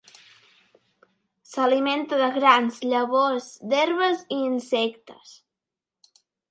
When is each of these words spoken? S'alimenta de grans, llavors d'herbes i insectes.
S'alimenta 1.49 2.19
de 2.23 2.31
grans, 2.39 2.81
llavors 2.95 3.53
d'herbes 3.75 4.27
i 4.39 4.43
insectes. 4.51 5.41